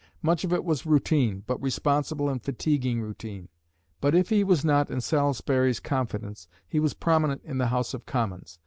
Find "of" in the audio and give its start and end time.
0.43-0.51, 7.93-8.07